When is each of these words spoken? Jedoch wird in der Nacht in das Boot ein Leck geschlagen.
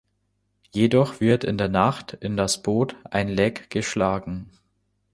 Jedoch 0.71 1.19
wird 1.19 1.43
in 1.43 1.59
der 1.59 1.67
Nacht 1.69 2.13
in 2.21 2.35
das 2.35 2.63
Boot 2.63 2.95
ein 3.11 3.29
Leck 3.29 3.69
geschlagen. 3.69 4.49